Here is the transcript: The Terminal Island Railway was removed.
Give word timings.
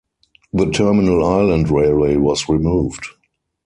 The 0.51 0.71
Terminal 0.71 1.23
Island 1.23 1.69
Railway 1.69 2.15
was 2.15 2.49
removed. 2.49 3.05